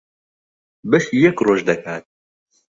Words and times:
بەشی 0.89 1.17
یەک 1.25 1.37
ڕۆژ 1.45 1.59
دەکات. 1.69 2.03